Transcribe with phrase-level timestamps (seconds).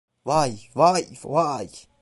[0.25, 1.69] Vay, vay, vay.